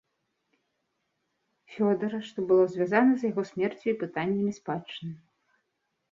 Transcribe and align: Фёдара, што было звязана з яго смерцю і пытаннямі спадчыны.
Фёдара, 1.73 2.19
што 2.29 2.45
было 2.51 2.63
звязана 2.75 3.13
з 3.23 3.31
яго 3.31 3.43
смерцю 3.49 3.85
і 3.91 3.95
пытаннямі 4.05 4.51
спадчыны. 4.59 5.13